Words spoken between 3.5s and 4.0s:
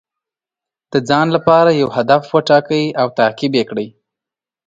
یې کړئ.